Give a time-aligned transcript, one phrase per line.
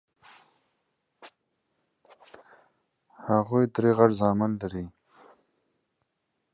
[3.27, 4.91] They have three grown sons.